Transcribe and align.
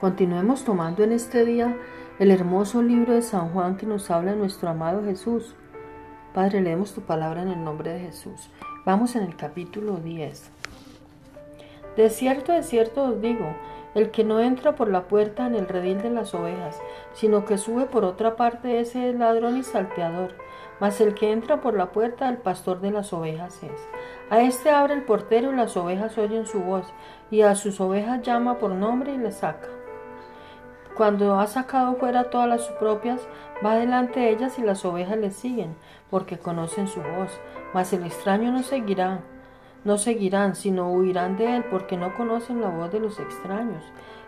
Continuemos 0.00 0.62
tomando 0.62 1.02
en 1.04 1.12
este 1.12 1.46
día 1.46 1.74
el 2.18 2.30
hermoso 2.30 2.82
libro 2.82 3.14
de 3.14 3.22
San 3.22 3.48
Juan 3.54 3.78
que 3.78 3.86
nos 3.86 4.10
habla 4.10 4.34
nuestro 4.34 4.68
amado 4.68 5.02
Jesús. 5.02 5.54
Padre, 6.34 6.60
leemos 6.60 6.92
tu 6.92 7.00
palabra 7.00 7.40
en 7.40 7.48
el 7.48 7.64
nombre 7.64 7.94
de 7.94 8.00
Jesús. 8.00 8.50
Vamos 8.84 9.16
en 9.16 9.22
el 9.22 9.36
capítulo 9.36 9.96
10. 9.96 10.50
De 11.96 12.10
cierto, 12.10 12.52
de 12.52 12.62
cierto 12.62 13.04
os 13.04 13.22
digo, 13.22 13.56
el 13.94 14.10
que 14.10 14.22
no 14.22 14.40
entra 14.40 14.76
por 14.76 14.90
la 14.90 15.08
puerta 15.08 15.46
en 15.46 15.54
el 15.54 15.66
redil 15.66 16.02
de 16.02 16.10
las 16.10 16.34
ovejas, 16.34 16.78
sino 17.14 17.46
que 17.46 17.56
sube 17.56 17.86
por 17.86 18.04
otra 18.04 18.36
parte, 18.36 18.80
ese 18.80 19.08
es 19.08 19.16
ladrón 19.16 19.56
y 19.56 19.62
salteador. 19.62 20.34
Mas 20.78 21.00
el 21.00 21.14
que 21.14 21.32
entra 21.32 21.62
por 21.62 21.72
la 21.72 21.92
puerta, 21.92 22.28
el 22.28 22.36
pastor 22.36 22.82
de 22.82 22.90
las 22.90 23.14
ovejas 23.14 23.62
es. 23.62 23.88
A 24.28 24.42
este 24.42 24.68
abre 24.68 24.92
el 24.92 25.04
portero 25.04 25.52
y 25.52 25.56
las 25.56 25.74
ovejas 25.74 26.18
oyen 26.18 26.44
su 26.44 26.60
voz, 26.60 26.92
y 27.30 27.40
a 27.40 27.54
sus 27.54 27.80
ovejas 27.80 28.20
llama 28.20 28.58
por 28.58 28.72
nombre 28.72 29.14
y 29.14 29.16
les 29.16 29.36
saca. 29.36 29.68
Cuando 30.96 31.38
ha 31.38 31.46
sacado 31.46 31.96
fuera 31.96 32.30
todas 32.30 32.48
las 32.48 32.62
propias, 32.78 33.20
va 33.64 33.74
delante 33.74 34.20
de 34.20 34.30
ellas 34.30 34.58
y 34.58 34.62
las 34.62 34.84
ovejas 34.86 35.18
le 35.18 35.30
siguen, 35.30 35.76
porque 36.10 36.38
conocen 36.38 36.88
su 36.88 37.00
voz. 37.00 37.38
Mas 37.74 37.92
el 37.92 38.04
extraño 38.04 38.50
no 38.50 38.62
seguirá, 38.62 39.20
no 39.84 39.98
seguirán, 39.98 40.56
sino 40.56 40.90
huirán 40.90 41.36
de 41.36 41.56
él, 41.56 41.64
porque 41.70 41.98
no 41.98 42.14
conocen 42.14 42.62
la 42.62 42.70
voz 42.70 42.90
de 42.92 43.00
los 43.00 43.20
extraños. 43.20 43.84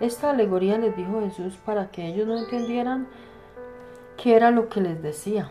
Esta 0.00 0.30
alegoría 0.30 0.76
les 0.76 0.94
dijo 0.96 1.20
Jesús 1.22 1.56
para 1.64 1.90
que 1.90 2.06
ellos 2.06 2.26
no 2.26 2.36
entendieran 2.36 3.06
qué 4.18 4.36
era 4.36 4.50
lo 4.50 4.68
que 4.68 4.82
les 4.82 5.02
decía. 5.02 5.48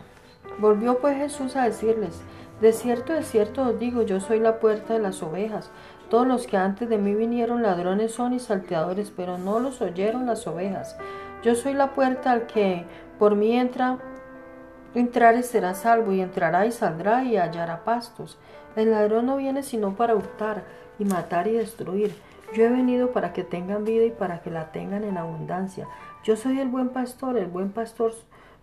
Volvió 0.58 0.98
pues 0.98 1.16
Jesús 1.16 1.56
a 1.56 1.64
decirles, 1.64 2.22
de 2.60 2.72
cierto, 2.72 3.14
de 3.14 3.24
cierto 3.24 3.62
os 3.62 3.78
digo, 3.80 4.02
yo 4.02 4.20
soy 4.20 4.38
la 4.38 4.60
puerta 4.60 4.92
de 4.92 5.00
las 5.00 5.22
ovejas. 5.22 5.70
Todos 6.10 6.26
los 6.26 6.48
que 6.48 6.56
antes 6.56 6.88
de 6.88 6.98
mí 6.98 7.14
vinieron 7.14 7.62
ladrones 7.62 8.12
son 8.12 8.32
y 8.32 8.40
salteadores, 8.40 9.12
pero 9.16 9.38
no 9.38 9.60
los 9.60 9.80
oyeron 9.80 10.26
las 10.26 10.44
ovejas. 10.48 10.96
Yo 11.44 11.54
soy 11.54 11.72
la 11.72 11.92
puerta 11.92 12.32
al 12.32 12.46
que 12.46 12.84
por 13.18 13.36
mí 13.36 13.56
entra, 13.56 13.98
y 14.92 15.42
será 15.44 15.74
salvo, 15.74 16.12
y 16.12 16.20
entrará 16.20 16.66
y 16.66 16.72
saldrá 16.72 17.22
y 17.22 17.36
hallará 17.36 17.84
pastos. 17.84 18.38
El 18.74 18.90
ladrón 18.90 19.26
no 19.26 19.36
viene 19.36 19.62
sino 19.62 19.94
para 19.94 20.16
hurtar 20.16 20.64
y 20.98 21.04
matar 21.04 21.46
y 21.46 21.52
destruir. 21.52 22.12
Yo 22.54 22.64
he 22.64 22.70
venido 22.70 23.12
para 23.12 23.32
que 23.32 23.44
tengan 23.44 23.84
vida 23.84 24.04
y 24.04 24.10
para 24.10 24.42
que 24.42 24.50
la 24.50 24.72
tengan 24.72 25.04
en 25.04 25.16
abundancia. 25.16 25.86
Yo 26.24 26.36
soy 26.36 26.58
el 26.58 26.68
buen 26.68 26.88
pastor, 26.88 27.38
el 27.38 27.46
buen 27.46 27.70
pastor 27.70 28.14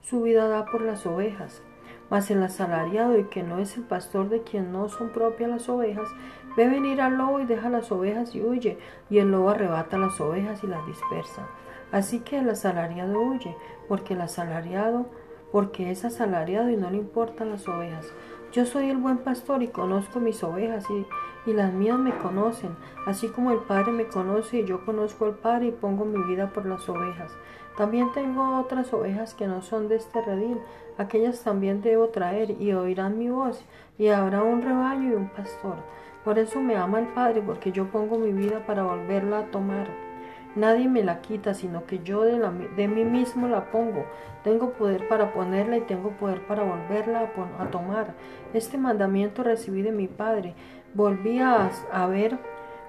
su 0.02 0.22
vida 0.22 0.50
da 0.50 0.66
por 0.66 0.82
las 0.82 1.06
ovejas. 1.06 1.62
Mas 2.10 2.32
el 2.32 2.42
asalariado 2.44 3.18
y 3.18 3.26
que 3.26 3.44
no 3.44 3.60
es 3.60 3.78
el 3.78 3.84
pastor 3.84 4.30
de 4.30 4.44
quien 4.44 4.72
no 4.72 4.90
son 4.90 5.10
propias 5.10 5.50
las 5.50 5.70
ovejas, 5.70 6.08
ve 6.56 6.68
venir 6.68 7.02
al 7.02 7.18
lobo 7.18 7.40
y 7.40 7.46
deja 7.46 7.70
las 7.70 7.92
ovejas 7.92 8.34
y 8.34 8.42
huye, 8.42 8.78
y 9.10 9.20
el 9.20 9.32
lobo 9.32 9.50
arrebata 9.50 9.98
las 9.98 10.20
ovejas 10.20 10.64
y 10.64 10.68
las 10.68 10.86
dispersa. 10.86 11.48
Así 11.92 12.20
que 12.20 12.40
el 12.40 12.50
asalariado 12.50 13.20
huye, 13.22 13.56
porque 13.88 14.14
el 14.14 14.22
asalariado, 14.22 15.08
porque 15.52 15.92
es 15.92 16.04
asalariado 16.06 16.70
y 16.70 16.78
no 16.78 16.90
le 16.90 16.98
importan 16.98 17.50
las 17.50 17.68
ovejas. 17.68 18.12
Yo 18.52 18.66
soy 18.66 18.90
el 18.90 18.98
buen 18.98 19.18
pastor 19.18 19.62
y 19.62 19.68
conozco 19.68 20.20
mis 20.20 20.44
ovejas 20.44 20.86
y, 20.90 21.50
y, 21.50 21.54
las 21.54 21.74
mías 21.74 22.00
me 22.00 22.18
conocen, 22.18 22.76
así 23.06 23.28
como 23.28 23.52
el 23.52 23.60
Padre 23.60 23.92
me 23.92 24.08
conoce 24.08 24.60
y 24.60 24.66
yo 24.66 24.86
conozco 24.86 25.26
al 25.26 25.36
Padre 25.36 25.68
y 25.68 25.72
pongo 25.72 26.06
mi 26.06 26.24
vida 26.24 26.52
por 26.54 26.66
las 26.66 26.88
ovejas. 26.88 27.32
También 27.78 28.12
tengo 28.14 28.58
otras 28.58 28.94
ovejas 28.94 29.34
que 29.34 29.48
no 29.48 29.62
son 29.62 29.88
de 29.88 29.98
este 29.98 30.22
redil, 30.22 30.60
aquellas 30.98 31.44
también 31.44 31.82
debo 31.82 32.08
traer 32.08 32.52
y 32.60 32.74
oirán 32.74 33.20
mi 33.20 33.30
voz 33.30 33.64
y 33.98 34.08
habrá 34.08 34.42
un 34.44 34.62
rebaño 34.62 35.12
y 35.12 35.16
un 35.16 35.30
pastor. 35.30 35.76
Por 36.24 36.40
eso 36.40 36.60
me 36.60 36.76
ama 36.76 37.00
el 37.00 37.08
Padre, 37.08 37.42
porque 37.42 37.72
yo 37.72 37.86
pongo 37.86 38.18
mi 38.18 38.32
vida 38.34 38.66
para 38.66 38.84
volverla 38.84 39.40
a 39.40 39.46
tomar. 39.46 40.07
Nadie 40.56 40.88
me 40.88 41.04
la 41.04 41.22
quita, 41.22 41.54
sino 41.54 41.86
que 41.86 42.00
yo 42.00 42.22
de, 42.24 42.88
mí 42.88 43.06
mismo 43.06 43.48
la 43.48 43.70
pongo. 43.70 44.06
Tengo 44.44 44.72
poder 44.72 45.08
para 45.08 45.34
ponerla 45.34 45.78
y 45.78 45.82
tengo 45.82 46.12
poder 46.12 46.46
para 46.48 46.64
volverla 46.64 47.30
a, 47.60 47.70
tomar. 47.70 48.16
Este 48.54 48.78
mandamiento 48.78 49.44
recibí 49.44 49.82
de 49.82 49.92
mi 49.92 50.08
Padre. 50.08 50.56
Volví 50.94 51.40
a, 51.40 51.70
a 51.92 52.08
ver 52.08 52.40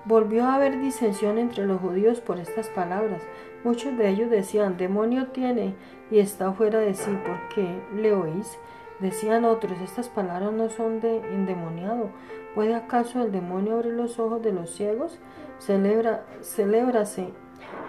Volvió 0.08 0.44
a 0.44 0.54
haber 0.54 0.80
disensión 0.80 1.36
entre 1.36 1.66
los 1.66 1.82
judíos 1.82 2.20
por 2.20 2.38
estas 2.38 2.68
palabras. 2.68 3.20
Muchos 3.62 3.98
de 3.98 4.08
ellos 4.08 4.30
decían, 4.30 4.78
demonio 4.78 5.26
tiene 5.26 5.74
y 6.10 6.18
está 6.20 6.50
fuera 6.52 6.78
de 6.78 6.94
sí, 6.94 7.10
¿por 7.26 7.36
qué 7.54 7.78
le 7.94 8.14
oís? 8.14 8.58
Decían 9.00 9.44
otros, 9.44 9.78
estas 9.80 10.08
palabras 10.08 10.50
no 10.52 10.70
son 10.70 11.00
de 11.00 11.18
endemoniado. 11.18 12.08
¿Puede 12.54 12.74
acaso 12.74 13.22
el 13.22 13.32
demonio 13.32 13.74
abrir 13.74 13.92
los 13.92 14.18
ojos 14.18 14.40
de 14.40 14.52
los 14.52 14.70
ciegos? 14.70 15.18
Celebra, 15.58 16.24
celébrase, 16.40 17.34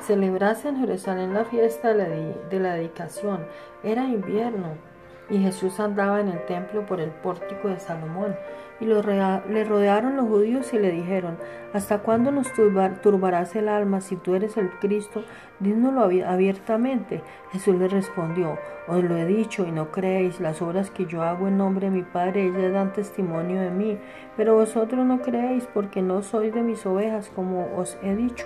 celebrase 0.02 0.69
en 0.69 0.80
Jerusalén 0.80 1.34
la 1.34 1.46
fiesta 1.46 1.94
de 1.94 2.59
la 2.59 2.74
dedicación. 2.74 3.46
Era 3.84 4.06
invierno 4.06 4.74
y 5.30 5.40
Jesús 5.40 5.80
andaba 5.80 6.19
en 6.19 6.30
el 6.30 6.46
templo 6.46 6.85
por 6.85 7.00
el 7.00 7.12
pórtico 7.12 7.68
de 7.68 7.80
Salomón. 7.80 8.35
Y 8.80 8.86
le 8.86 9.02
rodearon 9.02 10.16
los 10.16 10.28
judíos 10.28 10.74
y 10.74 10.80
le 10.80 10.92
dijeron, 10.92 11.38
¿hasta 11.74 12.00
cuándo 12.00 12.32
nos 12.32 12.48
turbarás 12.54 13.56
el 13.56 13.68
alma 13.68 14.00
si 14.00 14.16
tú 14.16 14.36
eres 14.36 14.56
el 14.58 14.70
Cristo? 14.80 15.24
Dínoslo 15.60 16.04
abiertamente. 16.26 17.22
Jesús 17.52 17.76
le 17.76 17.90
respondió, 17.90 18.58
os 18.88 19.04
lo 19.04 19.18
he 19.18 19.26
dicho 19.26 19.66
y 19.68 19.72
no 19.72 19.92
creéis, 19.92 20.40
las 20.40 20.62
obras 20.62 20.90
que 20.92 21.06
yo 21.06 21.24
hago 21.24 21.48
en 21.48 21.58
nombre 21.58 21.90
de 21.90 21.96
mi 21.96 22.04
Padre, 22.04 22.46
ellas 22.46 22.72
dan 22.72 22.94
testimonio 22.94 23.60
de 23.60 23.70
mí, 23.70 23.98
pero 24.38 24.56
vosotros 24.56 25.06
no 25.06 25.22
creéis 25.22 25.68
porque 25.74 26.02
no 26.02 26.22
sois 26.22 26.54
de 26.54 26.62
mis 26.62 26.86
ovejas, 26.86 27.30
como 27.36 27.76
os 27.76 27.98
he 28.02 28.16
dicho. 28.16 28.46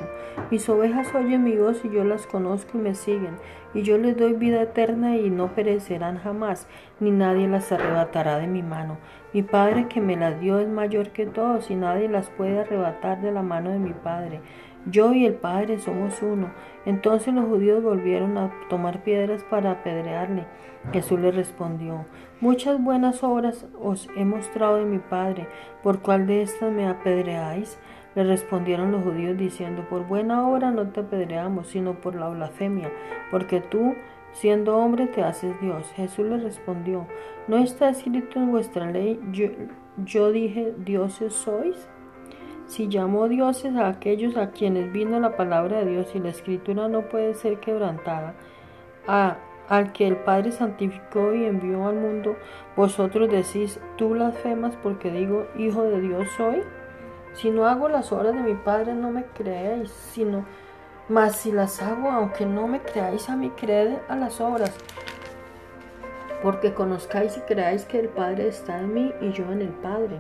Mis 0.50 0.68
ovejas 0.68 1.14
oyen 1.14 1.44
mi 1.44 1.56
voz 1.56 1.86
y 1.86 1.90
yo 1.92 2.04
las 2.04 2.26
conozco 2.26 2.78
y 2.78 2.82
me 2.82 2.96
siguen, 2.96 3.38
y 3.74 3.84
yo 3.84 3.98
les 3.98 4.18
doy 4.18 4.34
vida 4.34 4.62
eterna 4.62 5.16
y 5.16 5.30
no 5.30 5.54
perecerán 5.54 6.18
jamás, 6.18 6.68
ni 7.00 7.12
nadie 7.12 7.48
las 7.48 7.72
arrebatará 7.72 8.38
de 8.38 8.48
mi 8.48 8.64
mano. 8.64 8.98
Mi 9.34 9.42
Padre 9.42 9.88
que 9.88 10.00
me 10.00 10.16
las 10.16 10.40
dio 10.40 10.60
es 10.60 10.68
mayor 10.68 11.10
que 11.10 11.26
todos 11.26 11.72
y 11.72 11.76
nadie 11.76 12.08
las 12.08 12.30
puede 12.30 12.60
arrebatar 12.60 13.20
de 13.20 13.32
la 13.32 13.42
mano 13.42 13.72
de 13.72 13.80
mi 13.80 13.94
Padre. 13.94 14.42
Yo 14.86 15.12
y 15.12 15.26
el 15.26 15.34
Padre 15.34 15.80
somos 15.80 16.22
uno. 16.22 16.52
Entonces 16.86 17.34
los 17.34 17.46
judíos 17.46 17.82
volvieron 17.82 18.38
a 18.38 18.52
tomar 18.70 19.02
piedras 19.02 19.44
para 19.44 19.72
apedrearle. 19.72 20.46
Jesús 20.92 21.20
les 21.20 21.36
respondió, 21.36 22.06
Muchas 22.42 22.80
buenas 22.84 23.24
obras 23.24 23.66
os 23.82 24.08
he 24.16 24.24
mostrado 24.24 24.76
de 24.76 24.86
mi 24.86 25.00
Padre, 25.00 25.48
¿por 25.82 26.02
cuál 26.02 26.28
de 26.28 26.44
estas 26.44 26.72
me 26.72 26.88
apedreáis? 26.88 27.80
Le 28.14 28.26
respondieron 28.26 28.92
los 28.92 29.04
judíos 29.04 29.36
diciendo, 29.36 29.84
Por 29.90 30.06
buena 30.06 30.48
obra 30.48 30.70
no 30.70 30.90
te 30.90 31.00
apedreamos, 31.00 31.70
sino 31.70 31.96
por 31.96 32.14
la 32.14 32.30
blasfemia, 32.30 32.92
porque 33.32 33.62
tú 33.62 33.96
Siendo 34.34 34.78
hombre 34.78 35.08
te 35.08 35.24
haces 35.24 35.60
Dios. 35.62 35.92
Jesús 35.96 36.26
le 36.26 36.38
respondió, 36.38 37.08
¿no 37.48 37.58
está 37.58 37.90
escrito 37.90 38.40
en 38.40 38.52
vuestra 38.52 38.90
ley, 38.90 39.20
yo, 39.32 39.48
yo 39.98 40.32
dije, 40.32 40.74
dioses 40.78 41.34
sois? 41.34 41.88
Si 42.66 42.88
llamó 42.88 43.28
dioses 43.28 43.76
a 43.76 43.88
aquellos 43.88 44.36
a 44.36 44.52
quienes 44.52 44.92
vino 44.92 45.20
la 45.20 45.36
palabra 45.36 45.80
de 45.80 45.92
Dios 45.92 46.16
y 46.16 46.20
la 46.20 46.30
escritura 46.30 46.88
no 46.88 47.04
puede 47.10 47.36
ser 47.36 47.60
quebrantada, 47.60 48.34
a, 49.06 49.38
al 49.70 49.92
que 49.92 50.08
el 50.08 50.18
Padre 50.18 50.52
santificó 50.52 51.34
y 51.34 51.46
envió 51.46 51.88
al 51.88 51.96
mundo, 51.96 52.36
vosotros 52.76 53.30
decís, 53.30 53.80
tú 53.98 54.10
blasfemas 54.10 54.76
porque 54.78 55.12
digo, 55.12 55.46
hijo 55.58 55.84
de 55.84 56.02
Dios 56.02 56.28
soy. 56.36 56.62
Si 57.34 57.50
no 57.52 57.68
hago 57.68 57.90
las 57.90 58.12
obras 58.12 58.34
de 58.34 58.42
mi 58.42 58.56
Padre, 58.56 58.94
no 58.94 59.12
me 59.12 59.26
creéis, 59.26 59.92
sino 59.92 60.46
mas 61.09 61.36
si 61.36 61.52
las 61.52 61.81
hago, 61.81 62.09
aunque 62.09 62.46
no 62.46 62.68
me 62.68 62.81
creáis 62.81 63.30
a 63.30 63.36
mí, 63.36 63.50
creed 63.50 63.97
a 64.08 64.16
las 64.16 64.40
obras, 64.40 64.74
porque 66.41 66.74
conozcáis 66.74 67.38
y 67.38 67.41
creáis 67.41 67.86
que 67.86 68.00
el 68.00 68.09
Padre 68.09 68.47
está 68.47 68.80
en 68.80 68.94
mí 68.94 69.14
y 69.22 69.31
yo 69.31 69.52
en 69.52 69.62
el 69.62 69.69
Padre. 69.69 70.18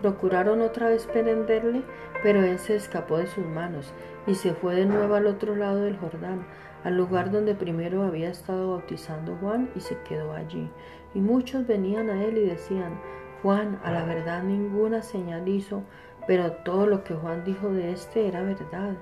Procuraron 0.00 0.60
otra 0.60 0.88
vez 0.88 1.06
prenderle, 1.06 1.82
pero 2.22 2.42
él 2.44 2.58
se 2.60 2.76
escapó 2.76 3.18
de 3.18 3.26
sus 3.26 3.44
manos 3.44 3.92
y 4.26 4.36
se 4.36 4.54
fue 4.54 4.76
de 4.76 4.86
nuevo 4.86 5.14
al 5.14 5.26
otro 5.26 5.56
lado 5.56 5.82
del 5.82 5.96
Jordán, 5.96 6.46
al 6.84 6.96
lugar 6.96 7.32
donde 7.32 7.56
primero 7.56 8.04
había 8.04 8.30
estado 8.30 8.70
bautizando 8.70 9.36
Juan 9.40 9.68
y 9.74 9.80
se 9.80 9.98
quedó 10.02 10.32
allí. 10.32 10.70
Y 11.14 11.20
muchos 11.20 11.66
venían 11.66 12.08
a 12.10 12.22
él 12.22 12.38
y 12.38 12.46
decían, 12.46 13.00
Juan, 13.42 13.80
a 13.82 13.90
la 13.90 14.04
verdad 14.04 14.44
ninguna 14.44 15.02
señal 15.02 15.48
hizo, 15.48 15.82
pero 16.28 16.52
todo 16.52 16.86
lo 16.86 17.02
que 17.02 17.14
Juan 17.14 17.44
dijo 17.44 17.68
de 17.70 17.92
éste 17.92 18.28
era 18.28 18.42
verdad 18.42 18.94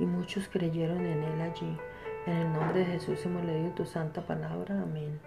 y 0.00 0.06
muchos 0.06 0.48
creyeron 0.48 1.04
en 1.04 1.22
él 1.22 1.40
allí. 1.42 1.76
En 2.26 2.36
el 2.36 2.52
nombre 2.52 2.80
de 2.80 2.86
Jesús 2.86 3.24
hemos 3.24 3.44
leído 3.44 3.70
tu 3.72 3.84
santa 3.84 4.26
palabra. 4.26 4.82
Amén. 4.82 5.20